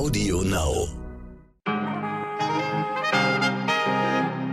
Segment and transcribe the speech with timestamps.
[0.00, 0.88] Audio Now.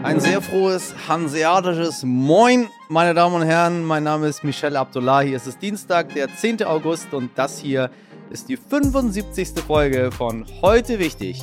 [0.03, 3.85] Ein sehr frohes hanseatisches Moin, meine Damen und Herren.
[3.85, 5.33] Mein Name ist Michel Abdullahi.
[5.33, 6.63] Es ist Dienstag, der 10.
[6.63, 7.89] August und das hier
[8.29, 9.63] ist die 75.
[9.65, 11.41] Folge von Heute Wichtig.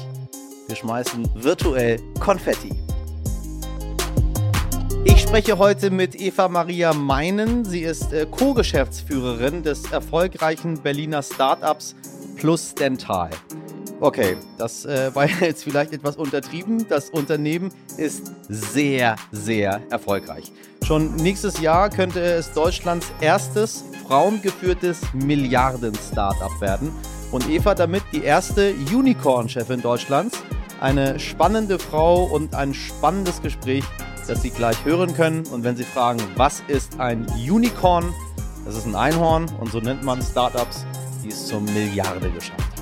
[0.67, 2.73] Wir schmeißen virtuell Konfetti.
[5.07, 7.65] Ich spreche heute mit Eva Maria Meinen.
[7.65, 11.97] Sie ist äh, Co-Geschäftsführerin des erfolgreichen Berliner Startups
[12.37, 13.31] Plus Dental.
[14.01, 16.87] Okay, das äh, war jetzt vielleicht etwas untertrieben.
[16.89, 20.53] Das Unternehmen ist sehr, sehr erfolgreich.
[20.85, 26.93] Schon nächstes Jahr könnte es Deutschlands erstes frauengeführtes Milliarden-Startup werden.
[27.31, 30.43] Und Eva damit die erste Unicorn-Chefin Deutschlands.
[30.81, 33.85] Eine spannende Frau und ein spannendes Gespräch
[34.27, 35.47] das Sie gleich hören können.
[35.47, 38.13] Und wenn Sie fragen, was ist ein Unicorn?
[38.65, 40.87] Das ist ein Einhorn und so nennt man Startups,
[41.23, 42.74] die es zur Milliarde geschafft haben.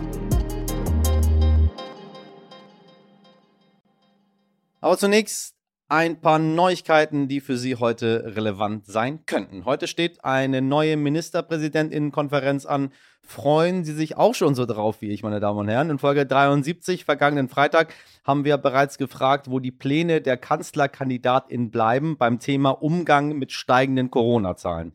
[4.82, 5.54] Aber zunächst
[5.88, 9.64] ein paar Neuigkeiten, die für Sie heute relevant sein könnten.
[9.64, 12.90] Heute steht eine neue Ministerpräsidentinnenkonferenz an.
[13.20, 15.88] Freuen Sie sich auch schon so drauf wie ich, meine Damen und Herren.
[15.88, 22.16] In Folge 73, vergangenen Freitag, haben wir bereits gefragt, wo die Pläne der Kanzlerkandidatin bleiben
[22.16, 24.94] beim Thema Umgang mit steigenden Corona-Zahlen.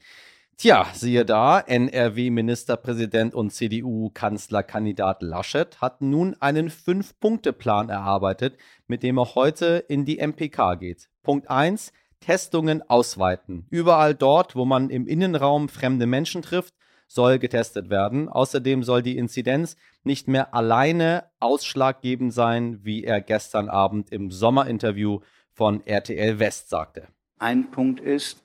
[0.60, 9.36] Tja, siehe da, NRW-Ministerpräsident und CDU-Kanzlerkandidat Laschet hat nun einen Fünf-Punkte-Plan erarbeitet, mit dem er
[9.36, 11.10] heute in die MPK geht.
[11.22, 11.94] Punkt 1.
[12.22, 13.68] Testungen ausweiten.
[13.70, 16.74] Überall dort, wo man im Innenraum fremde Menschen trifft,
[17.08, 18.28] soll getestet werden.
[18.28, 25.20] Außerdem soll die Inzidenz nicht mehr alleine ausschlaggebend sein, wie er gestern Abend im Sommerinterview
[25.52, 27.10] von RTL West sagte.
[27.38, 28.42] Ein Punkt ist,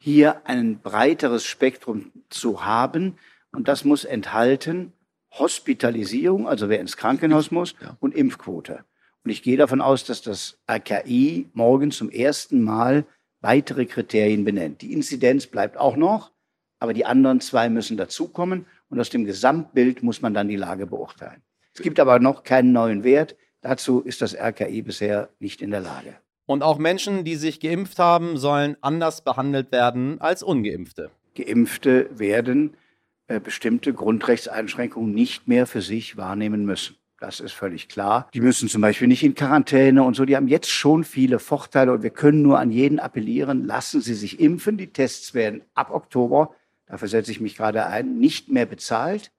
[0.00, 3.18] hier ein breiteres Spektrum zu haben.
[3.52, 4.92] Und das muss enthalten
[5.32, 7.96] Hospitalisierung, also wer ins Krankenhaus muss, ja.
[8.00, 8.84] und Impfquote.
[9.22, 13.04] Und ich gehe davon aus, dass das RKI morgen zum ersten Mal
[13.40, 14.82] weitere Kriterien benennt.
[14.82, 16.32] Die Inzidenz bleibt auch noch,
[16.78, 18.66] aber die anderen zwei müssen dazukommen.
[18.88, 21.42] Und aus dem Gesamtbild muss man dann die Lage beurteilen.
[21.74, 23.36] Es gibt aber noch keinen neuen Wert.
[23.60, 26.16] Dazu ist das RKI bisher nicht in der Lage.
[26.50, 31.12] Und auch Menschen, die sich geimpft haben, sollen anders behandelt werden als ungeimpfte.
[31.36, 32.74] Geimpfte werden
[33.28, 36.96] äh, bestimmte Grundrechtseinschränkungen nicht mehr für sich wahrnehmen müssen.
[37.20, 38.28] Das ist völlig klar.
[38.34, 40.24] Die müssen zum Beispiel nicht in Quarantäne und so.
[40.24, 44.14] Die haben jetzt schon viele Vorteile und wir können nur an jeden appellieren, lassen Sie
[44.14, 44.76] sich impfen.
[44.76, 46.56] Die Tests werden ab Oktober,
[46.86, 49.30] dafür setze ich mich gerade ein, nicht mehr bezahlt.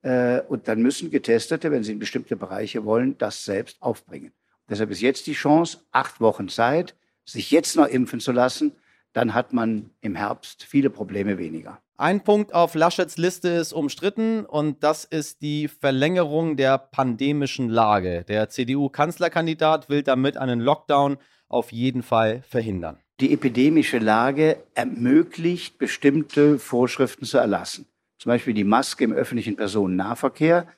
[0.00, 4.32] Äh, und dann müssen Getestete, wenn sie in bestimmte Bereiche wollen, das selbst aufbringen.
[4.68, 8.72] Deshalb ist jetzt die Chance, acht Wochen Zeit, sich jetzt noch impfen zu lassen.
[9.12, 11.80] Dann hat man im Herbst viele Probleme weniger.
[11.96, 18.24] Ein Punkt auf Laschets Liste ist umstritten und das ist die Verlängerung der pandemischen Lage.
[18.28, 21.16] Der CDU-Kanzlerkandidat will damit einen Lockdown
[21.48, 22.98] auf jeden Fall verhindern.
[23.18, 27.86] Die epidemische Lage ermöglicht, bestimmte Vorschriften zu erlassen.
[28.18, 30.68] Zum Beispiel die Maske im öffentlichen Personennahverkehr,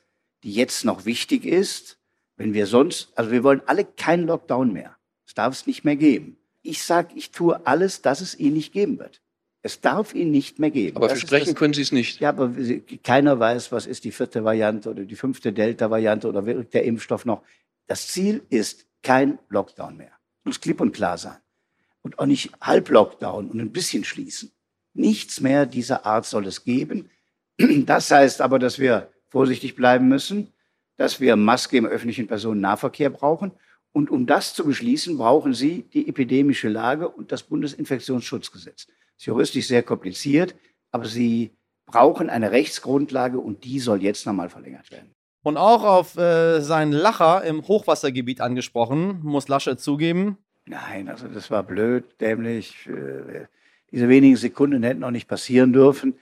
[0.43, 1.99] die jetzt noch wichtig ist,
[2.41, 4.97] wenn wir sonst, also wir wollen alle keinen Lockdown mehr.
[5.27, 6.37] Es darf es nicht mehr geben.
[6.63, 9.21] Ich sage, ich tue alles, dass es ihn nicht geben wird.
[9.61, 10.97] Es darf ihn nicht mehr geben.
[10.97, 12.19] Aber das versprechen können Sie es nicht.
[12.19, 12.51] Ja, aber
[13.03, 17.25] keiner weiß, was ist die vierte Variante oder die fünfte Delta-Variante oder wirkt der Impfstoff
[17.25, 17.43] noch.
[17.85, 20.11] Das Ziel ist kein Lockdown mehr.
[20.43, 21.37] Muss klipp und klar sein.
[22.01, 24.51] Und auch nicht Halb-Lockdown und ein bisschen schließen.
[24.95, 27.11] Nichts mehr dieser Art soll es geben.
[27.85, 30.51] Das heißt aber, dass wir vorsichtig bleiben müssen
[30.97, 33.51] dass wir Maske im öffentlichen Personennahverkehr brauchen.
[33.93, 38.87] Und um das zu beschließen, brauchen Sie die epidemische Lage und das Bundesinfektionsschutzgesetz.
[38.87, 40.55] Das ist juristisch sehr kompliziert,
[40.91, 41.51] aber Sie
[41.85, 45.13] brauchen eine Rechtsgrundlage und die soll jetzt nochmal verlängert werden.
[45.43, 50.37] Und auch auf äh, seinen Lacher im Hochwassergebiet angesprochen, muss Laschet zugeben.
[50.65, 52.87] Nein, also das war blöd, dämlich.
[52.87, 53.47] Äh,
[53.91, 56.15] diese wenigen Sekunden hätten auch nicht passieren dürfen.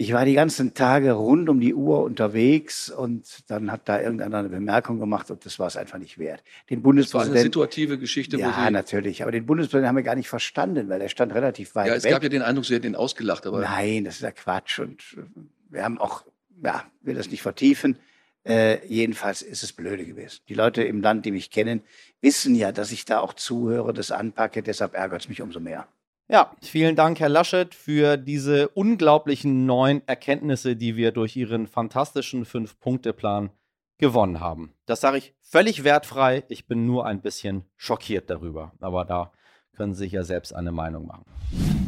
[0.00, 4.38] Ich war die ganzen Tage rund um die Uhr unterwegs und dann hat da irgendeiner
[4.38, 6.42] eine Bemerkung gemacht und das war es einfach nicht wert.
[6.70, 7.34] Den Bundespräsidenten.
[7.34, 8.38] Das war eine situative Geschichte.
[8.38, 9.20] Ja, natürlich.
[9.20, 11.90] Aber den Bundespräsidenten haben wir gar nicht verstanden, weil er stand relativ weit weg.
[11.90, 12.12] Ja, es weg.
[12.12, 13.46] gab ja den Eindruck, Sie hätten ihn ausgelacht.
[13.46, 16.24] Aber Nein, das ist ja Quatsch und äh, wir haben auch,
[16.64, 17.98] ja, will das nicht vertiefen.
[18.42, 20.40] Äh, jedenfalls ist es blöde gewesen.
[20.48, 21.82] Die Leute im Land, die mich kennen,
[22.22, 24.62] wissen ja, dass ich da auch zuhöre, das anpacke.
[24.62, 25.88] Deshalb ärgert es mich umso mehr.
[26.32, 32.44] Ja, vielen Dank, Herr Laschet, für diese unglaublichen neuen Erkenntnisse, die wir durch Ihren fantastischen
[32.44, 33.50] Fünf-Punkte-Plan
[33.98, 34.72] gewonnen haben.
[34.86, 36.44] Das sage ich völlig wertfrei.
[36.46, 38.72] Ich bin nur ein bisschen schockiert darüber.
[38.78, 39.32] Aber da
[39.74, 41.79] können Sie sich ja selbst eine Meinung machen.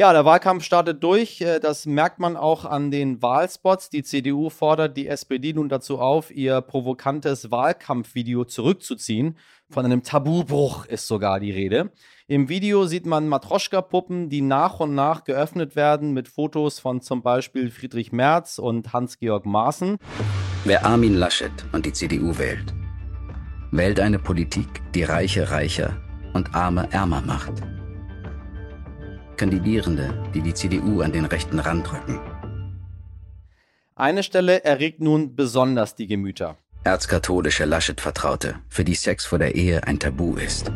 [0.00, 1.40] Ja, der Wahlkampf startet durch.
[1.40, 3.90] Äh, das merkt man auch an den Wahlspots.
[3.90, 9.36] Die CDU fordert die SPD nun dazu auf, ihr provokantes Wahlkampfvideo zurückzuziehen.
[9.68, 11.90] Von einem Tabubruch ist sogar die Rede.
[12.28, 17.22] Im Video sieht man Matroschka-Puppen, die nach und nach geöffnet werden mit Fotos von zum
[17.22, 19.98] Beispiel Friedrich Merz und Hans-Georg Maaßen.
[20.62, 22.72] Wer Armin Laschet und die CDU wählt,
[23.72, 25.96] wählt eine Politik, die Reiche reicher
[26.34, 27.54] und Arme ärmer macht.
[29.38, 32.20] Kandidierende, die die CDU an den rechten Rand rücken.
[33.94, 36.58] Eine Stelle erregt nun besonders die Gemüter.
[36.84, 40.70] Erzkatholische Laschet-Vertraute, für die Sex vor der Ehe ein Tabu ist.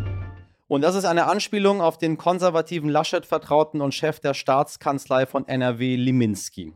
[0.68, 5.96] Und das ist eine Anspielung auf den konservativen Laschet-Vertrauten und Chef der Staatskanzlei von NRW,
[5.96, 6.72] Liminski.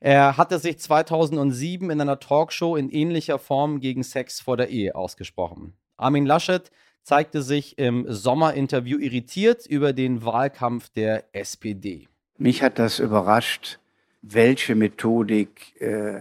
[0.00, 4.94] Er hatte sich 2007 in einer Talkshow in ähnlicher Form gegen Sex vor der Ehe
[4.94, 5.74] ausgesprochen.
[5.98, 6.70] Armin Laschet
[7.10, 12.06] zeigte sich im Sommerinterview irritiert über den Wahlkampf der SPD.
[12.38, 13.80] Mich hat das überrascht,
[14.22, 16.20] welche Methodik äh,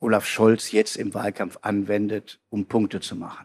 [0.00, 3.44] Olaf Scholz jetzt im Wahlkampf anwendet, um Punkte zu machen.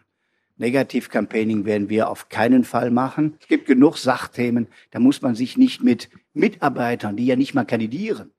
[0.55, 3.35] Negativ-Campaigning werden wir auf keinen Fall machen.
[3.41, 7.65] Es gibt genug Sachthemen, da muss man sich nicht mit Mitarbeitern, die ja nicht mal
[7.65, 8.31] kandidieren.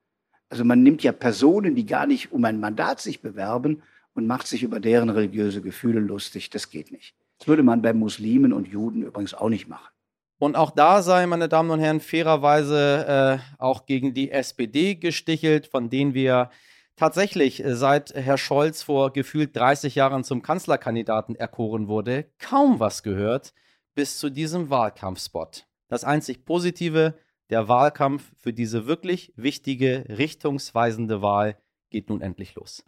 [0.49, 3.83] Also man nimmt ja Personen, die gar nicht um ein Mandat sich bewerben
[4.15, 6.49] und macht sich über deren religiöse Gefühle lustig.
[6.49, 7.15] Das geht nicht.
[7.43, 9.91] Das würde man bei Muslimen und Juden übrigens auch nicht machen.
[10.39, 15.67] Und auch da sei, meine Damen und Herren, fairerweise äh, auch gegen die SPD gestichelt,
[15.67, 16.51] von denen wir
[16.95, 23.03] tatsächlich äh, seit Herr Scholz vor gefühlt 30 Jahren zum Kanzlerkandidaten erkoren wurde, kaum was
[23.03, 23.55] gehört
[23.97, 25.67] bis zu diesem Wahlkampfspot.
[25.89, 27.15] Das einzig Positive,
[27.51, 31.57] der Wahlkampf für diese wirklich wichtige, richtungsweisende Wahl
[31.91, 32.85] geht nun endlich los.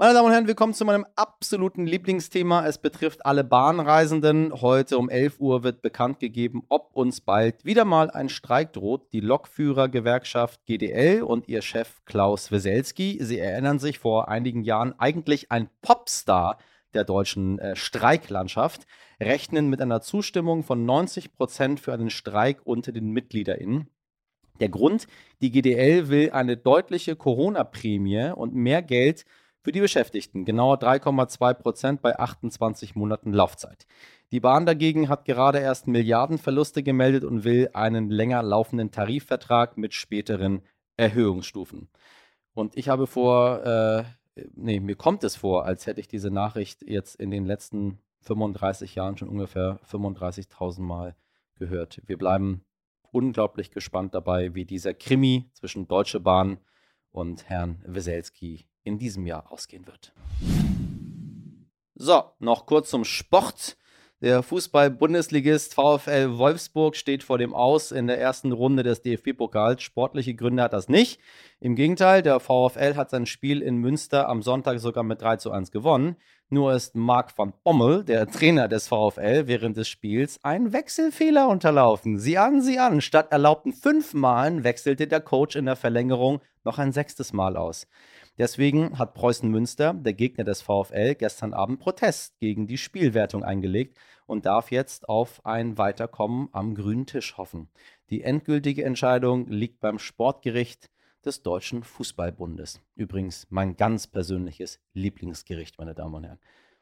[0.00, 2.66] Meine Damen und Herren, willkommen zu meinem absoluten Lieblingsthema.
[2.66, 4.62] Es betrifft alle Bahnreisenden.
[4.62, 9.12] Heute um 11 Uhr wird bekannt gegeben, ob uns bald wieder mal ein Streik droht.
[9.12, 15.52] Die Lokführergewerkschaft GDL und ihr Chef Klaus Weselski, sie erinnern sich vor einigen Jahren eigentlich
[15.52, 16.56] ein Popstar
[16.94, 18.86] der deutschen äh, Streiklandschaft,
[19.20, 23.90] rechnen mit einer Zustimmung von 90 Prozent für einen Streik unter den MitgliederInnen.
[24.60, 25.06] Der Grund,
[25.42, 29.26] die GDL will eine deutliche Corona-Prämie und mehr Geld
[29.62, 33.86] für die Beschäftigten, genauer 3,2 Prozent bei 28 Monaten Laufzeit.
[34.32, 39.92] Die Bahn dagegen hat gerade erst Milliardenverluste gemeldet und will einen länger laufenden Tarifvertrag mit
[39.92, 40.62] späteren
[40.96, 41.88] Erhöhungsstufen.
[42.54, 44.04] Und ich habe vor, äh,
[44.54, 48.94] nee, mir kommt es vor, als hätte ich diese Nachricht jetzt in den letzten 35
[48.94, 51.16] Jahren schon ungefähr 35.000 Mal
[51.56, 52.00] gehört.
[52.06, 52.62] Wir bleiben
[53.12, 56.58] unglaublich gespannt dabei, wie dieser Krimi zwischen Deutsche Bahn
[57.10, 60.12] und Herrn Weselski in diesem Jahr ausgehen wird.
[61.94, 63.76] So, noch kurz zum Sport.
[64.22, 69.80] Der Fußball-Bundesligist VfL Wolfsburg steht vor dem Aus in der ersten Runde des DFB-Pokals.
[69.80, 71.20] Sportliche Gründe hat das nicht.
[71.58, 75.50] Im Gegenteil, der VfL hat sein Spiel in Münster am Sonntag sogar mit 3 zu
[75.52, 76.16] 1 gewonnen.
[76.50, 82.18] Nur ist Marc van Bommel, der Trainer des VfL, während des Spiels ein Wechselfehler unterlaufen.
[82.18, 83.00] Sieh an, sieh an.
[83.00, 87.86] Statt erlaubten fünf Malen wechselte der Coach in der Verlängerung noch ein sechstes Mal aus.
[88.38, 93.98] Deswegen hat Preußen Münster, der Gegner des VfL, gestern Abend Protest gegen die Spielwertung eingelegt
[94.26, 97.68] und darf jetzt auf ein Weiterkommen am grünen Tisch hoffen.
[98.08, 100.90] Die endgültige Entscheidung liegt beim Sportgericht
[101.24, 102.80] des Deutschen Fußballbundes.
[102.94, 106.40] Übrigens mein ganz persönliches Lieblingsgericht, meine Damen und Herren.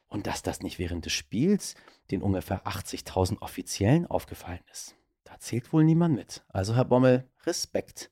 [0.09, 1.75] Und dass das nicht während des Spiels
[2.11, 4.95] den ungefähr 80.000 Offiziellen aufgefallen ist,
[5.25, 6.45] da zählt wohl niemand mit.
[6.49, 8.11] Also, Herr Bommel, Respekt.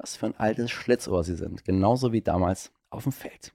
[0.00, 1.62] Was für ein altes Schlitzohr sie sind.
[1.62, 3.52] Genauso wie damals auf dem Feld.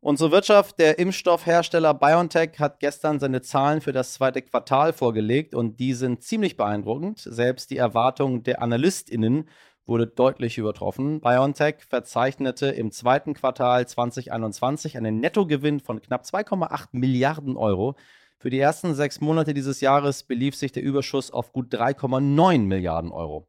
[0.00, 5.80] Unsere Wirtschaft, der Impfstoffhersteller BioNTech, hat gestern seine Zahlen für das zweite Quartal vorgelegt und
[5.80, 7.20] die sind ziemlich beeindruckend.
[7.20, 9.48] Selbst die Erwartungen der AnalystInnen
[9.86, 11.22] wurde deutlich übertroffen.
[11.22, 17.96] BioNTech verzeichnete im zweiten Quartal 2021 einen Nettogewinn von knapp 2,8 Milliarden Euro.
[18.38, 23.10] Für die ersten sechs Monate dieses Jahres belief sich der Überschuss auf gut 3,9 Milliarden
[23.10, 23.48] Euro.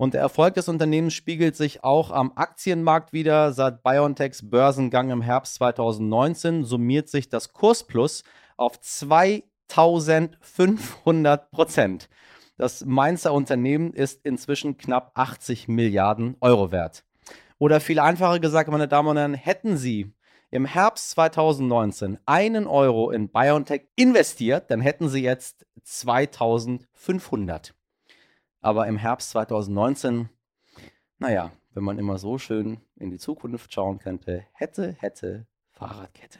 [0.00, 3.52] Und der Erfolg des Unternehmens spiegelt sich auch am Aktienmarkt wieder.
[3.52, 8.24] Seit BioNTechs Börsengang im Herbst 2019 summiert sich das Kursplus
[8.56, 12.08] auf 2500 Prozent.
[12.56, 17.04] Das Mainzer Unternehmen ist inzwischen knapp 80 Milliarden Euro wert.
[17.58, 20.14] Oder viel einfacher gesagt, meine Damen und Herren, hätten Sie
[20.50, 27.74] im Herbst 2019 einen Euro in BioNTech investiert, dann hätten Sie jetzt 2500.
[28.62, 30.28] Aber im Herbst 2019,
[31.18, 36.38] naja, wenn man immer so schön in die Zukunft schauen könnte, hätte, hätte, Fahrradkette.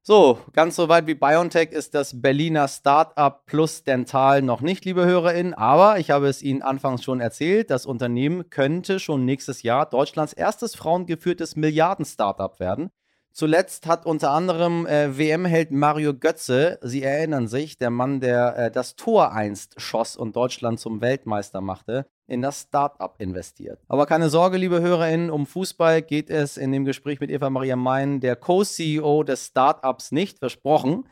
[0.00, 5.04] So, ganz so weit wie BioNTech ist das Berliner Startup Plus Dental noch nicht, liebe
[5.04, 9.84] HörerInnen, aber ich habe es Ihnen anfangs schon erzählt, das Unternehmen könnte schon nächstes Jahr
[9.86, 12.90] Deutschlands erstes frauengeführtes Milliarden-Startup werden.
[13.32, 18.70] Zuletzt hat unter anderem äh, WM-Held Mario Götze, Sie erinnern sich, der Mann, der äh,
[18.70, 23.80] das Tor einst schoss und Deutschland zum Weltmeister machte, in das Startup investiert.
[23.88, 27.74] Aber keine Sorge, liebe HörerInnen, um Fußball geht es in dem Gespräch mit Eva Maria
[27.74, 31.08] Mein, der Co-CEO des Startups, nicht versprochen.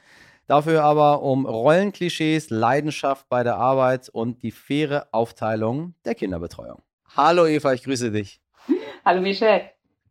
[0.47, 6.83] Dafür aber um Rollenklischees, Leidenschaft bei der Arbeit und die faire Aufteilung der Kinderbetreuung.
[7.17, 8.43] Hallo Eva, ich grüße dich.
[9.07, 9.71] Hallo Michelle.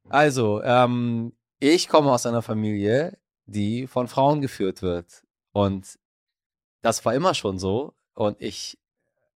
[0.10, 5.24] Also, ähm, ich komme aus einer Familie, die von Frauen geführt wird.
[5.52, 6.00] Und
[6.82, 7.94] das war immer schon so.
[8.14, 8.78] Und ich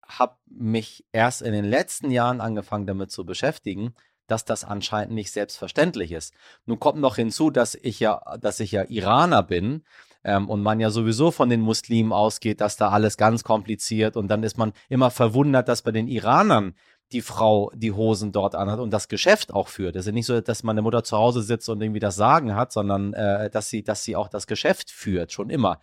[0.07, 3.93] habe mich erst in den letzten Jahren angefangen damit zu beschäftigen,
[4.27, 6.33] dass das anscheinend nicht selbstverständlich ist.
[6.65, 9.83] Nun kommt noch hinzu, dass ich ja, dass ich ja Iraner bin
[10.23, 14.29] ähm, und man ja sowieso von den Muslimen ausgeht, dass da alles ganz kompliziert und
[14.29, 16.75] dann ist man immer verwundert, dass bei den Iranern
[17.13, 19.95] die Frau die Hosen dort anhat und das Geschäft auch führt.
[19.95, 22.55] Es ist ja nicht so, dass meine Mutter zu Hause sitzt und irgendwie das Sagen
[22.55, 25.79] hat, sondern äh, dass, sie, dass sie auch das Geschäft führt, schon immer.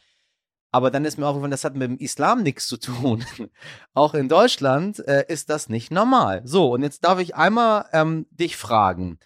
[0.72, 3.24] Aber dann ist mir aufgefallen, das hat mit dem Islam nichts zu tun.
[3.94, 6.42] auch in Deutschland äh, ist das nicht normal.
[6.44, 9.18] So, und jetzt darf ich einmal ähm, dich fragen.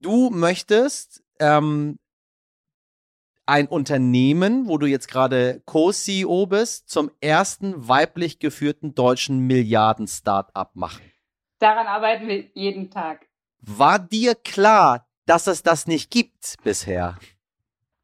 [0.00, 1.98] Du möchtest ähm,
[3.46, 11.02] ein Unternehmen, wo du jetzt gerade Co-CEO bist, zum ersten weiblich geführten deutschen Milliarden-Startup machen.
[11.64, 13.26] Daran arbeiten wir jeden Tag.
[13.62, 17.16] War dir klar, dass es das nicht gibt bisher?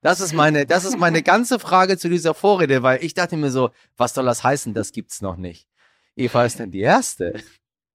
[0.00, 3.50] Das ist meine, das ist meine ganze Frage zu dieser Vorrede, weil ich dachte mir
[3.50, 4.72] so, was soll das heißen?
[4.72, 5.68] Das gibt's noch nicht.
[6.16, 7.34] Eva ist denn die erste.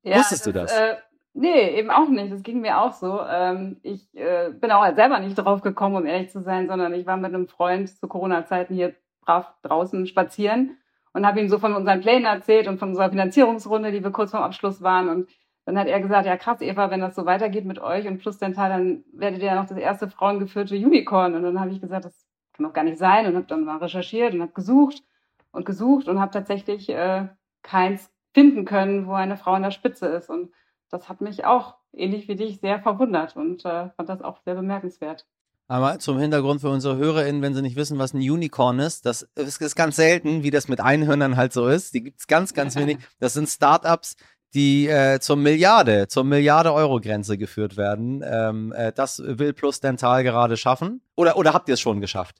[0.03, 0.71] Ja, Wusstest das, du das?
[0.71, 0.97] Äh,
[1.33, 2.31] nee, eben auch nicht.
[2.31, 3.19] Das ging mir auch so.
[3.27, 7.07] Ähm, ich äh, bin auch selber nicht drauf gekommen, um ehrlich zu sein, sondern ich
[7.07, 10.77] war mit einem Freund zu Corona-Zeiten hier brav draußen spazieren
[11.13, 14.29] und habe ihm so von unseren Plänen erzählt und von unserer Finanzierungsrunde, die wir kurz
[14.29, 15.27] vorm Abschluss waren und
[15.65, 18.37] dann hat er gesagt, ja krass, Eva, wenn das so weitergeht mit euch und plus
[18.37, 21.33] Dental, dann werdet ihr ja noch das erste frauengeführte Unicorn.
[21.33, 23.77] Und dann habe ich gesagt, das kann doch gar nicht sein und habe dann mal
[23.77, 25.03] recherchiert und habe gesucht
[25.51, 27.27] und gesucht und habe tatsächlich äh,
[27.63, 30.29] keins finden können, wo eine Frau an der Spitze ist.
[30.29, 30.51] Und
[30.89, 34.55] das hat mich auch, ähnlich wie dich, sehr verwundert und äh, fand das auch sehr
[34.55, 35.25] bemerkenswert.
[35.67, 39.23] Aber zum Hintergrund für unsere HörerInnen, wenn sie nicht wissen, was ein Unicorn ist, das
[39.35, 41.95] ist ganz selten, wie das mit Einhörnern halt so ist.
[41.95, 42.99] Die gibt es ganz, ganz wenig.
[43.19, 44.15] Das sind Startups,
[44.53, 48.23] die äh, zur Milliarde, zur Milliarde-Euro-Grenze geführt werden.
[48.25, 51.01] Ähm, äh, das will Plus Dental gerade schaffen.
[51.15, 52.37] Oder, oder habt ihr es schon geschafft?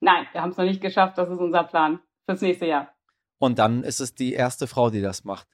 [0.00, 1.18] Nein, wir haben es noch nicht geschafft.
[1.18, 2.88] Das ist unser Plan fürs nächste Jahr.
[3.38, 5.48] Und dann ist es die erste Frau, die das macht.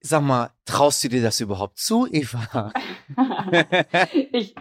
[0.00, 2.72] Sag mal, traust du dir das überhaupt zu, Eva?
[4.32, 4.54] ich,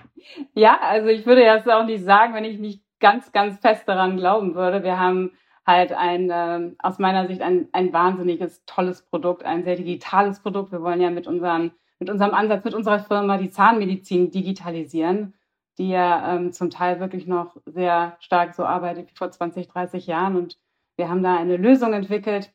[0.53, 4.15] ja, also ich würde das auch nicht sagen, wenn ich nicht ganz, ganz fest daran
[4.15, 4.83] glauben würde.
[4.83, 5.31] Wir haben
[5.65, 10.72] halt ein, äh, aus meiner Sicht ein, ein wahnsinniges, tolles Produkt, ein sehr digitales Produkt.
[10.72, 15.34] Wir wollen ja mit, unseren, mit unserem Ansatz, mit unserer Firma die Zahnmedizin digitalisieren,
[15.77, 20.08] die ja ähm, zum Teil wirklich noch sehr stark so arbeitet wie vor 20, 30
[20.08, 20.36] Jahren.
[20.36, 20.60] Und
[20.98, 22.53] wir haben da eine Lösung entwickelt,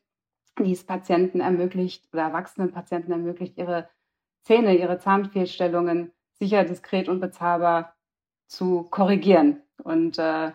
[0.59, 3.89] die es Patienten ermöglicht oder erwachsenen Patienten ermöglicht, ihre
[4.43, 7.95] Zähne, ihre Zahnfehlstellungen sicher, diskret und bezahlbar
[8.47, 9.61] zu korrigieren.
[9.83, 10.51] Und äh,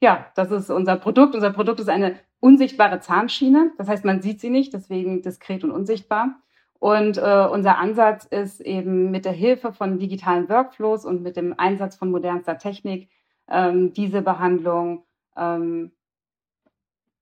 [0.00, 1.34] ja, das ist unser Produkt.
[1.34, 3.72] Unser Produkt ist eine unsichtbare Zahnschiene.
[3.78, 6.40] Das heißt, man sieht sie nicht, deswegen diskret und unsichtbar.
[6.78, 11.58] Und äh, unser Ansatz ist eben mit der Hilfe von digitalen Workflows und mit dem
[11.58, 13.08] Einsatz von modernster Technik
[13.48, 15.04] ähm, diese Behandlung
[15.36, 15.92] ähm,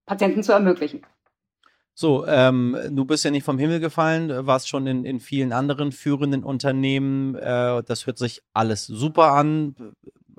[0.06, 1.02] Patienten zu ermöglichen.
[1.94, 5.92] So, ähm, du bist ja nicht vom Himmel gefallen, warst schon in, in vielen anderen
[5.92, 7.36] führenden Unternehmen.
[7.36, 9.94] Äh, das hört sich alles super an.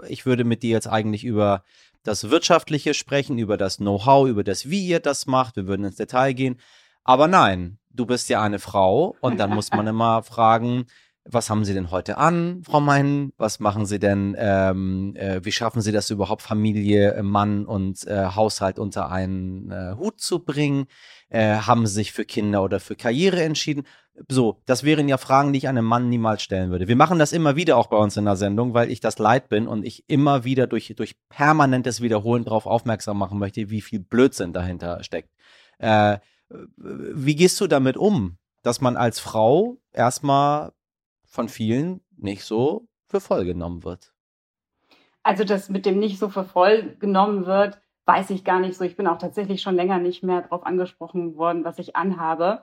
[0.10, 1.64] Ich würde mit dir jetzt eigentlich über
[2.06, 5.56] das Wirtschaftliche sprechen, über das Know-how, über das, wie ihr das macht.
[5.56, 6.58] Wir würden ins Detail gehen.
[7.04, 10.86] Aber nein, du bist ja eine Frau und dann muss man immer fragen,
[11.28, 13.34] was haben Sie denn heute an, Frau Mein?
[13.38, 14.36] Was machen Sie denn?
[14.38, 19.96] Ähm, äh, wie schaffen Sie das überhaupt, Familie, Mann und äh, Haushalt unter einen äh,
[19.98, 20.86] Hut zu bringen?
[21.30, 23.86] Äh, haben Sie sich für Kinder oder für Karriere entschieden?
[24.30, 26.88] So, das wären ja Fragen, die ich einem Mann niemals stellen würde.
[26.88, 29.50] Wir machen das immer wieder auch bei uns in der Sendung, weil ich das leid
[29.50, 34.00] bin und ich immer wieder durch, durch permanentes Wiederholen darauf aufmerksam machen möchte, wie viel
[34.00, 35.32] Blödsinn dahinter steckt.
[35.80, 36.20] Äh,
[36.78, 40.72] wie gehst du damit um, dass man als Frau erstmal
[41.26, 44.14] von vielen nicht so für voll genommen wird?
[45.24, 48.86] Also das mit dem nicht so für voll genommen wird, weiß ich gar nicht so.
[48.86, 52.62] Ich bin auch tatsächlich schon länger nicht mehr darauf angesprochen worden, was ich anhabe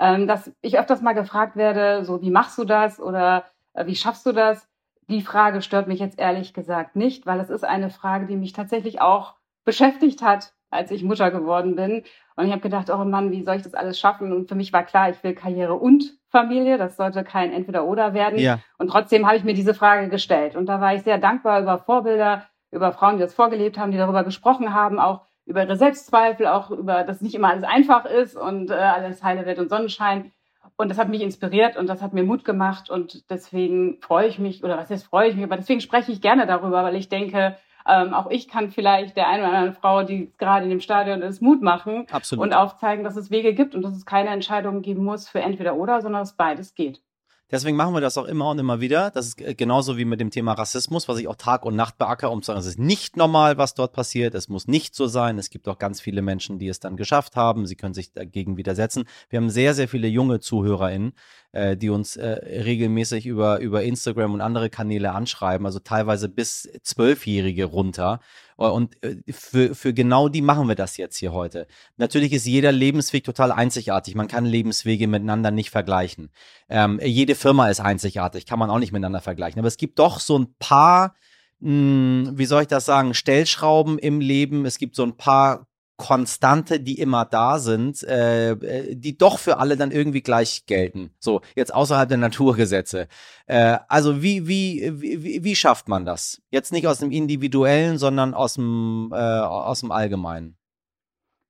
[0.00, 3.94] ähm, dass ich öfters mal gefragt werde, so wie machst du das oder äh, wie
[3.94, 4.66] schaffst du das?
[5.08, 8.54] Die Frage stört mich jetzt ehrlich gesagt nicht, weil es ist eine Frage, die mich
[8.54, 12.04] tatsächlich auch beschäftigt hat, als ich Mutter geworden bin.
[12.36, 14.32] Und ich habe gedacht, oh Mann, wie soll ich das alles schaffen?
[14.32, 16.78] Und für mich war klar, ich will Karriere und Familie.
[16.78, 18.38] Das sollte kein Entweder-Oder werden.
[18.38, 18.60] Ja.
[18.78, 20.56] Und trotzdem habe ich mir diese Frage gestellt.
[20.56, 23.98] Und da war ich sehr dankbar über Vorbilder, über Frauen, die das vorgelebt haben, die
[23.98, 28.36] darüber gesprochen haben, auch über ihre Selbstzweifel, auch über, dass nicht immer alles einfach ist
[28.36, 30.32] und äh, alles heile Welt und Sonnenschein.
[30.76, 34.38] Und das hat mich inspiriert und das hat mir Mut gemacht und deswegen freue ich
[34.38, 37.08] mich, oder was heißt freue ich mich, aber deswegen spreche ich gerne darüber, weil ich
[37.08, 40.80] denke, ähm, auch ich kann vielleicht der einen oder anderen Frau, die gerade in dem
[40.80, 42.44] Stadion ist, Mut machen Absolut.
[42.44, 45.74] und aufzeigen, dass es Wege gibt und dass es keine Entscheidung geben muss für entweder
[45.76, 47.02] oder, sondern dass beides geht.
[47.50, 49.10] Deswegen machen wir das auch immer und immer wieder.
[49.10, 52.30] Das ist genauso wie mit dem Thema Rassismus, was ich auch Tag und Nacht beackere,
[52.30, 54.34] um zu sagen, es ist nicht normal, was dort passiert.
[54.34, 55.38] Es muss nicht so sein.
[55.38, 57.66] Es gibt auch ganz viele Menschen, die es dann geschafft haben.
[57.66, 59.04] Sie können sich dagegen widersetzen.
[59.28, 61.12] Wir haben sehr, sehr viele junge ZuhörerInnen,
[61.52, 62.28] äh, die uns äh,
[62.62, 68.20] regelmäßig über, über Instagram und andere Kanäle anschreiben, also teilweise bis Zwölfjährige runter.
[68.56, 71.66] Und äh, für, für genau die machen wir das jetzt hier heute.
[71.96, 74.14] Natürlich ist jeder Lebensweg total einzigartig.
[74.14, 76.30] Man kann Lebenswege miteinander nicht vergleichen.
[76.68, 79.58] Ähm, jede Firma ist einzigartig, kann man auch nicht miteinander vergleichen.
[79.58, 81.14] Aber es gibt doch so ein paar,
[81.60, 84.66] hm, wie soll ich das sagen, Stellschrauben im Leben.
[84.66, 85.66] Es gibt so ein paar
[86.00, 91.10] Konstante, die immer da sind, äh, äh, die doch für alle dann irgendwie gleich gelten.
[91.18, 93.06] So, jetzt außerhalb der Naturgesetze.
[93.46, 96.40] Äh, also wie, wie, wie, wie schafft man das?
[96.50, 100.56] Jetzt nicht aus dem Individuellen, sondern aus dem, äh, aus dem Allgemeinen.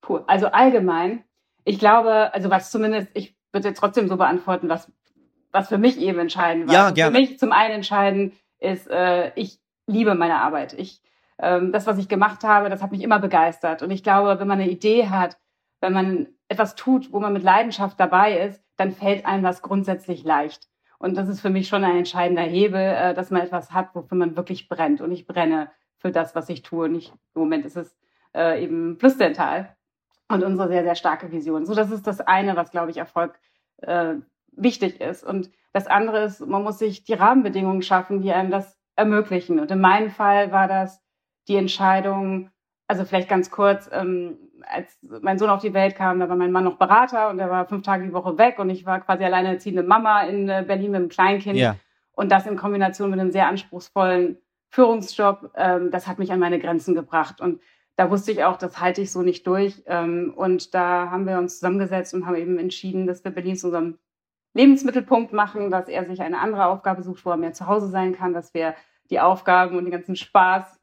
[0.01, 1.23] Puh, also allgemein.
[1.65, 4.91] Ich glaube, also was zumindest, ich würde jetzt trotzdem so beantworten, was,
[5.53, 6.75] was für mich eben entscheidend war.
[6.75, 7.15] Ja, also gerne.
[7.15, 10.73] Für mich zum einen entscheidend ist, äh, ich liebe meine Arbeit.
[10.73, 11.01] Ich
[11.41, 13.83] ähm, das, was ich gemacht habe, das hat mich immer begeistert.
[13.83, 15.39] Und ich glaube, wenn man eine Idee hat,
[15.81, 20.25] wenn man etwas tut, wo man mit Leidenschaft dabei ist, dann fällt einem das grundsätzlich
[20.25, 20.69] leicht.
[20.99, 24.19] Und das ist für mich schon ein entscheidender Hebel, äh, dass man etwas hat, wofür
[24.19, 25.01] man wirklich brennt.
[25.01, 26.87] Und ich brenne für das, was ich tue.
[26.87, 27.97] Und ich, im Moment ist es
[28.35, 29.75] äh, eben Plusdental
[30.29, 31.65] und unsere sehr, sehr starke Vision.
[31.65, 33.39] So, das ist das eine, was, glaube ich, Erfolg
[33.79, 34.17] äh,
[34.53, 35.25] wichtig ist.
[35.25, 39.59] Und das andere ist, man muss sich die Rahmenbedingungen schaffen, die einem das ermöglichen.
[39.59, 41.03] Und in meinem Fall war das
[41.51, 42.51] die Entscheidung,
[42.87, 46.53] also vielleicht ganz kurz, ähm, als mein Sohn auf die Welt kam, da war mein
[46.53, 49.25] Mann noch Berater und er war fünf Tage die Woche weg und ich war quasi
[49.25, 51.57] alleinerziehende Mama in äh, Berlin mit einem Kleinkind.
[51.57, 51.77] Ja.
[52.13, 56.61] Und das in Kombination mit einem sehr anspruchsvollen Führungsjob, ähm, das hat mich an meine
[56.61, 57.41] Grenzen gebracht.
[57.41, 57.61] Und
[57.97, 59.83] da wusste ich auch, das halte ich so nicht durch.
[59.87, 63.67] Ähm, und da haben wir uns zusammengesetzt und haben eben entschieden, dass wir Berlin zu
[63.67, 63.99] unserem
[64.55, 68.15] Lebensmittelpunkt machen, dass er sich eine andere Aufgabe sucht, wo er mehr zu Hause sein
[68.15, 68.75] kann, dass wir
[69.11, 70.80] die Aufgaben und den ganzen Spaß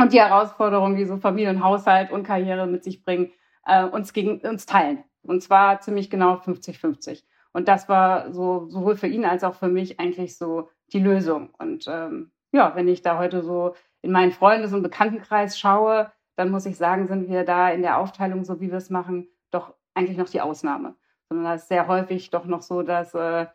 [0.00, 3.30] und die Herausforderungen, die so Familie und Haushalt und Karriere mit sich bringen,
[3.64, 5.04] äh, uns gegen uns teilen.
[5.22, 7.22] Und zwar ziemlich genau 50-50.
[7.52, 11.50] Und das war so sowohl für ihn als auch für mich eigentlich so die Lösung.
[11.58, 16.50] Und ähm, ja, wenn ich da heute so in meinen Freundes- und Bekanntenkreis schaue, dann
[16.50, 19.74] muss ich sagen, sind wir da in der Aufteilung, so wie wir es machen, doch
[19.94, 20.94] eigentlich noch die Ausnahme.
[21.28, 23.46] Sondern da ist sehr häufig doch noch so, dass äh,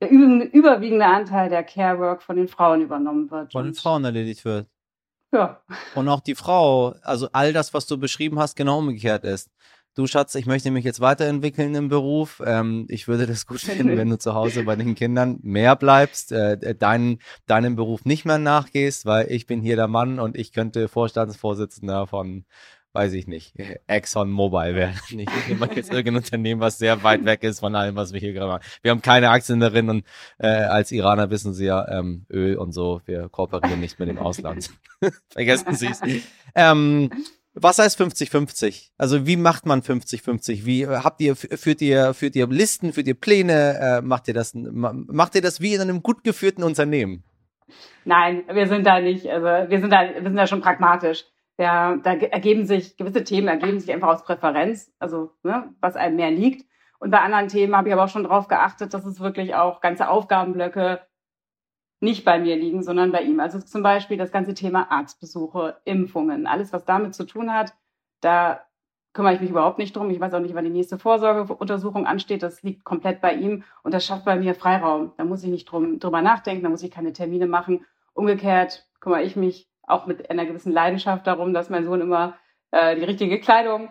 [0.00, 3.52] der überwiegende Anteil der Care Work von den Frauen übernommen wird.
[3.52, 4.66] Von den Frauen erledigt wird.
[5.32, 5.62] Ja.
[5.94, 9.50] Und auch die Frau, also all das, was du beschrieben hast, genau umgekehrt ist.
[9.94, 12.40] Du Schatz, ich möchte mich jetzt weiterentwickeln im Beruf.
[12.46, 16.30] Ähm, ich würde das gut finden, wenn du zu Hause bei den Kindern mehr bleibst,
[16.30, 20.52] äh, deinen, deinem Beruf nicht mehr nachgehst, weil ich bin hier der Mann und ich
[20.52, 22.44] könnte Vorstandsvorsitzender von,
[22.92, 23.54] weiß ich nicht,
[23.86, 24.98] Exxon Mobile werden.
[25.08, 28.32] Ich nehme jetzt irgendein Unternehmen, was sehr weit weg ist von allem, was wir hier
[28.32, 28.64] gerade machen.
[28.82, 30.04] Wir haben keine Aktien darin und
[30.38, 34.18] äh, als Iraner wissen Sie ja, ähm, Öl und so, wir kooperieren nicht mit dem
[34.18, 34.70] Ausland.
[35.30, 36.00] Vergessen Sie es.
[36.54, 37.10] Ähm,
[37.54, 38.90] was heißt 50-50?
[38.98, 40.64] Also wie macht man 50-50?
[40.64, 44.52] Wie habt ihr, führt ihr, führt ihr Listen, führt ihr Pläne, äh, macht ihr das,
[44.54, 47.24] macht ihr das wie in einem gut geführten Unternehmen?
[48.04, 51.24] Nein, wir sind da nicht, also wir sind da, wir sind da schon pragmatisch.
[51.58, 56.16] Ja, da ergeben sich, gewisse Themen ergeben sich einfach aus Präferenz, also ne, was einem
[56.16, 56.68] mehr liegt.
[57.00, 59.80] Und bei anderen Themen habe ich aber auch schon darauf geachtet, dass es wirklich auch
[59.80, 61.00] ganze Aufgabenblöcke
[62.00, 63.40] nicht bei mir liegen, sondern bei ihm.
[63.40, 67.74] Also zum Beispiel das ganze Thema Arztbesuche, Impfungen, alles, was damit zu tun hat,
[68.20, 68.60] da
[69.12, 70.10] kümmere ich mich überhaupt nicht drum.
[70.10, 72.42] Ich weiß auch nicht, wann die nächste Vorsorgeuntersuchung ansteht.
[72.44, 75.12] Das liegt komplett bei ihm und das schafft bei mir Freiraum.
[75.16, 77.84] Da muss ich nicht drum, drüber nachdenken, da muss ich keine Termine machen.
[78.12, 82.34] Umgekehrt kümmere ich mich auch mit einer gewissen Leidenschaft darum, dass mein Sohn immer
[82.70, 83.90] äh, die richtige Kleidung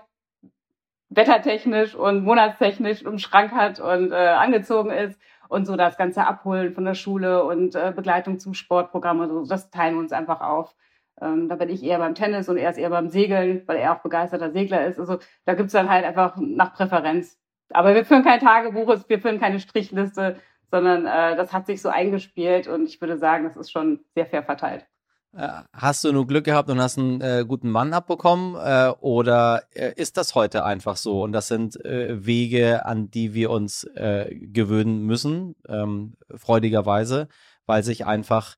[1.09, 6.73] wettertechnisch und monatstechnisch im Schrank hat und äh, angezogen ist und so das Ganze abholen
[6.73, 10.41] von der Schule und äh, Begleitung zum Sportprogramm und so, das teilen wir uns einfach
[10.41, 10.75] auf.
[11.21, 13.93] Ähm, da bin ich eher beim Tennis und er ist eher beim Segeln, weil er
[13.93, 14.99] auch begeisterter Segler ist.
[14.99, 17.39] Also da gibt's dann halt einfach nach Präferenz.
[17.71, 20.37] Aber wir führen kein Tagebuch, wir führen keine Strichliste,
[20.69, 24.25] sondern äh, das hat sich so eingespielt und ich würde sagen, das ist schon sehr
[24.25, 24.85] fair verteilt.
[25.35, 28.55] Äh, hast du nur Glück gehabt und hast einen äh, guten Mann abbekommen?
[28.55, 31.23] Äh, oder äh, ist das heute einfach so?
[31.23, 37.27] Und das sind äh, Wege, an die wir uns äh, gewöhnen müssen, ähm, freudigerweise,
[37.65, 38.55] weil sich einfach,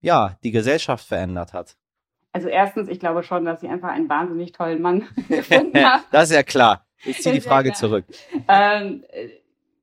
[0.00, 1.76] ja, die Gesellschaft verändert hat.
[2.32, 6.02] Also erstens, ich glaube schon, dass ich einfach einen wahnsinnig tollen Mann gefunden habe.
[6.10, 6.86] das ist ja klar.
[7.04, 8.04] Ich ziehe die Frage zurück.
[8.46, 9.04] Ähm,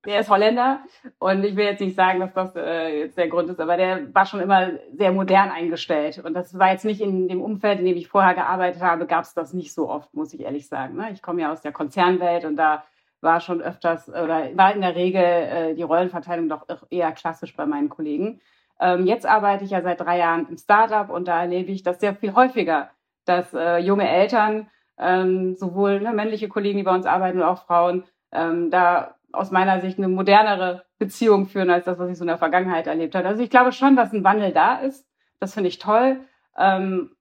[0.06, 0.82] der ist Holländer
[1.20, 4.14] und ich will jetzt nicht sagen, dass das äh, jetzt der Grund ist, aber der
[4.14, 6.22] war schon immer sehr modern eingestellt.
[6.24, 9.24] Und das war jetzt nicht in dem Umfeld, in dem ich vorher gearbeitet habe, gab
[9.26, 10.96] es das nicht so oft, muss ich ehrlich sagen.
[10.96, 11.10] Ne?
[11.12, 12.84] Ich komme ja aus der Konzernwelt und da
[13.22, 17.66] war schon öfters oder war in der Regel äh, die Rollenverteilung doch eher klassisch bei
[17.66, 18.40] meinen Kollegen.
[18.80, 22.00] Ähm, jetzt arbeite ich ja seit drei Jahren im Startup und da erlebe ich das
[22.00, 22.90] sehr viel häufiger,
[23.26, 27.66] dass äh, junge Eltern, ähm, sowohl ne, männliche Kollegen, die bei uns arbeiten, und auch
[27.66, 32.24] Frauen, ähm, da aus meiner Sicht eine modernere Beziehung führen als das, was ich so
[32.24, 33.28] in der Vergangenheit erlebt habe.
[33.28, 35.08] Also ich glaube schon, dass ein Wandel da ist.
[35.39, 36.22] Das finde ich toll.
[36.58, 37.15] Ähm,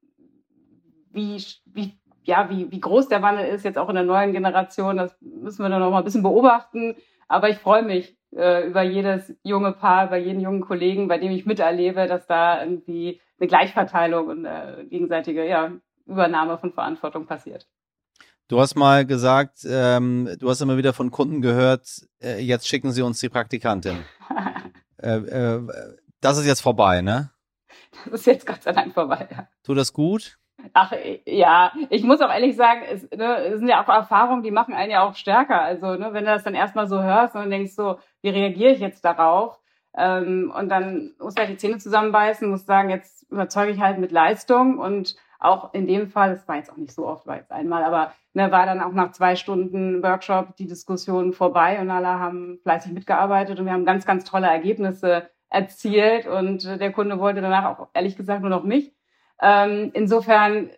[1.10, 4.96] wie, wie, ja, wie, wie groß der Wandel ist, jetzt auch in der neuen Generation,
[4.96, 6.96] das müssen wir dann noch mal ein bisschen beobachten.
[7.28, 11.30] Aber ich freue mich äh, über jedes junge Paar, über jeden jungen Kollegen, bei dem
[11.30, 15.72] ich miterlebe, dass da irgendwie eine Gleichverteilung und eine gegenseitige ja,
[16.06, 17.68] Übernahme von Verantwortung passiert.
[18.48, 21.86] Du hast mal gesagt, ähm, du hast immer wieder von Kunden gehört,
[22.22, 23.98] äh, jetzt schicken sie uns die Praktikantin.
[25.02, 25.60] äh, äh,
[26.22, 27.30] das ist jetzt vorbei, ne?
[28.06, 29.48] Das ist jetzt Gott sei Dank vorbei, ja.
[29.64, 30.38] Tut das gut?
[30.72, 30.92] Ach
[31.26, 34.72] ja, ich muss auch ehrlich sagen, es, ne, es sind ja auch Erfahrungen, die machen
[34.72, 35.60] einen ja auch stärker.
[35.60, 38.80] Also ne, wenn du das dann erstmal so hörst und denkst so, wie reagiere ich
[38.80, 39.60] jetzt darauf?
[39.94, 43.98] Ähm, und dann musst du halt die Zähne zusammenbeißen, musst sagen, jetzt überzeuge ich halt
[43.98, 47.36] mit Leistung und auch in dem Fall, es war jetzt auch nicht so oft, war
[47.36, 51.90] jetzt einmal, aber ne, war dann auch nach zwei Stunden Workshop die Diskussion vorbei und
[51.90, 57.18] alle haben fleißig mitgearbeitet und wir haben ganz, ganz tolle Ergebnisse erzielt und der Kunde
[57.18, 58.92] wollte danach auch ehrlich gesagt nur noch mich.
[59.40, 60.70] Ähm, insofern,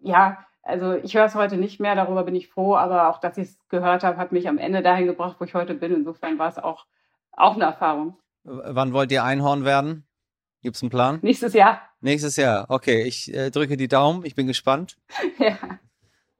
[0.00, 3.36] ja, also ich höre es heute nicht mehr, darüber bin ich froh, aber auch, dass
[3.38, 5.94] ich es gehört habe, hat mich am Ende dahin gebracht, wo ich heute bin.
[5.94, 6.86] Insofern war es auch,
[7.32, 8.16] auch eine Erfahrung.
[8.44, 10.06] wann wollt ihr Einhorn werden?
[10.62, 11.18] Gibt es einen Plan?
[11.22, 11.80] Nächstes Jahr.
[12.00, 12.66] Nächstes Jahr.
[12.68, 14.24] Okay, ich äh, drücke die Daumen.
[14.24, 14.96] Ich bin gespannt.
[15.38, 15.58] ja.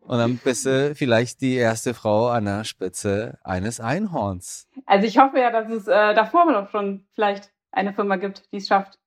[0.01, 4.66] Und dann bist du vielleicht die erste Frau an der Spitze eines Einhorns.
[4.87, 8.57] Also ich hoffe ja, dass es äh, davor noch schon vielleicht eine Firma gibt, die
[8.57, 8.99] es schafft.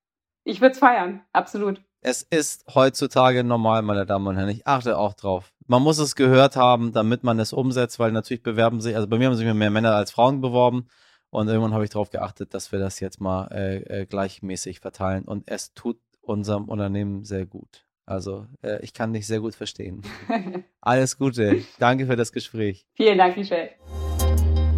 [0.46, 1.82] Ich würde es feiern, absolut.
[2.02, 4.50] Es ist heutzutage normal, meine Damen und Herren.
[4.50, 5.54] Ich achte auch drauf.
[5.68, 9.18] Man muss es gehört haben, damit man es umsetzt, weil natürlich bewerben sich, also bei
[9.18, 10.88] mir haben sich mehr Männer als Frauen beworben.
[11.30, 15.24] Und irgendwann habe ich darauf geachtet, dass wir das jetzt mal äh, äh, gleichmäßig verteilen.
[15.24, 17.86] Und es tut unserem Unternehmen sehr gut.
[18.06, 20.02] Also äh, ich kann dich sehr gut verstehen.
[20.82, 21.64] Alles Gute.
[21.80, 22.86] Danke für das Gespräch.
[22.94, 23.70] Vielen Dank, Michelle.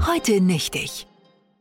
[0.08, 1.08] Heute nichtig.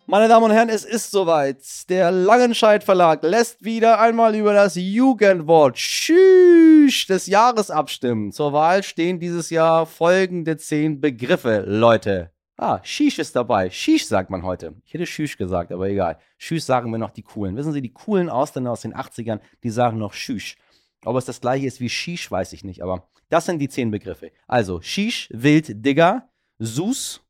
[0.07, 1.59] Meine Damen und Herren, es ist soweit.
[1.88, 8.31] Der Langenscheid Verlag lässt wieder einmal über das Jugendwort Schüsch des Jahres abstimmen.
[8.31, 12.34] Zur Wahl stehen dieses Jahr folgende zehn Begriffe, Leute.
[12.57, 13.69] Ah, Shish ist dabei.
[13.71, 14.75] Shish sagt man heute.
[14.85, 16.19] Ich hätte Schüsch gesagt, aber egal.
[16.38, 17.57] Schüsch sagen wir noch die coolen.
[17.57, 20.57] Wissen Sie, die coolen Ausländer aus den 80ern, die sagen noch Schüsch.
[21.05, 23.90] Ob es das gleiche ist wie Shish, weiß ich nicht, aber das sind die zehn
[23.90, 24.33] Begriffe.
[24.47, 27.21] Also Shish, Wild, Digger, Sus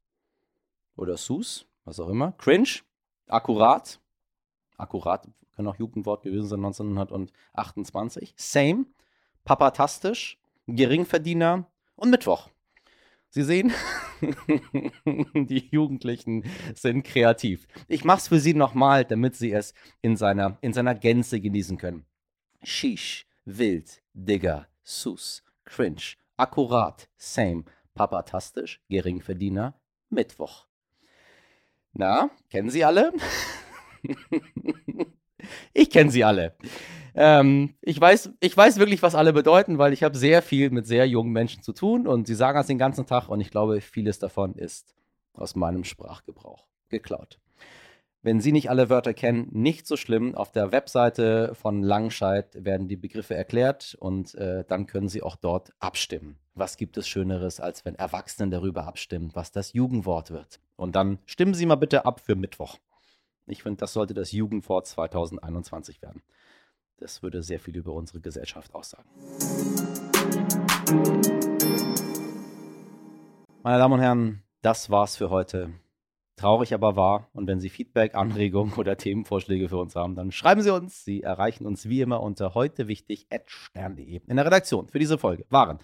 [0.97, 2.81] oder Sus, was auch immer, cringe,
[3.27, 4.01] akkurat,
[4.77, 8.87] akkurat kann auch Jugendwort gewesen sein 1928, same,
[9.45, 12.49] papatastisch, Geringverdiener und Mittwoch.
[13.35, 13.73] Sie sehen,
[15.35, 16.45] die Jugendlichen
[16.77, 17.67] sind kreativ.
[17.89, 21.77] Ich mache es für Sie nochmal, damit Sie es in seiner, in seiner Gänze genießen
[21.77, 22.07] können.
[22.63, 29.75] Shish, wild, Digger, sus, cringe, akkurat, same, papatastisch, Geringverdiener,
[30.11, 30.69] Mittwoch.
[31.93, 33.13] Na, kennen Sie alle?
[35.73, 36.57] ich kenne sie alle.
[37.15, 40.87] Ähm, ich, weiß, ich weiß wirklich, was alle bedeuten, weil ich habe sehr viel mit
[40.87, 43.81] sehr jungen Menschen zu tun und sie sagen das den ganzen Tag und ich glaube,
[43.81, 44.95] vieles davon ist
[45.33, 47.39] aus meinem Sprachgebrauch geklaut.
[48.25, 50.35] Wenn Sie nicht alle Wörter kennen, nicht so schlimm.
[50.35, 55.37] Auf der Webseite von Langscheid werden die Begriffe erklärt und äh, dann können Sie auch
[55.37, 56.39] dort abstimmen.
[56.55, 60.59] Was gibt es Schöneres, als wenn Erwachsene darüber abstimmen, was das Jugendwort wird?
[60.77, 62.79] Und dann stimmen Sie mal bitte ab für Mittwoch.
[63.47, 66.23] Ich finde, das sollte das Jugendwort 2021 werden.
[66.99, 69.09] Das würde sehr viel über unsere Gesellschaft aussagen.
[73.63, 75.73] Meine Damen und Herren, das war's für heute.
[76.37, 77.29] Traurig aber wahr.
[77.33, 81.05] Und wenn Sie Feedback, Anregungen oder Themenvorschläge für uns haben, dann schreiben Sie uns.
[81.05, 84.21] Sie erreichen uns wie immer unter heutewichtig.stern.de.
[84.27, 85.79] In der Redaktion für diese Folge waren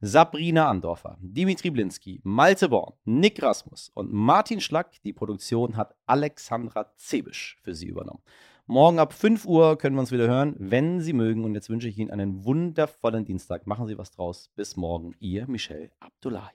[0.00, 5.02] Sabrina Andorfer, Dimitri Blinski, Malte Born, Nick Rasmus und Martin Schlack.
[5.02, 8.22] Die Produktion hat Alexandra Zebisch für Sie übernommen.
[8.68, 11.44] Morgen ab 5 Uhr können wir uns wieder hören, wenn Sie mögen.
[11.44, 13.64] Und jetzt wünsche ich Ihnen einen wundervollen Dienstag.
[13.68, 14.50] Machen Sie was draus.
[14.56, 15.14] Bis morgen.
[15.20, 16.50] Ihr Michel Abdullahi.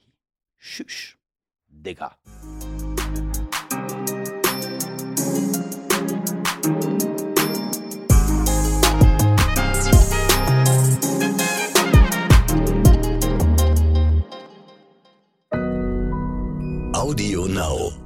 [0.60, 1.16] Tschüss.
[1.70, 2.18] Digga.
[16.94, 18.01] Audio Now.